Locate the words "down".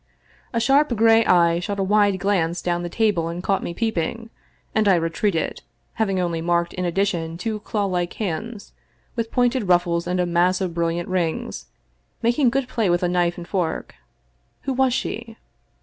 2.63-2.81